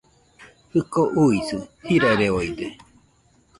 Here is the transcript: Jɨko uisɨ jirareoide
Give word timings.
Jɨko 0.71 1.01
uisɨ 1.23 1.57
jirareoide 1.85 2.67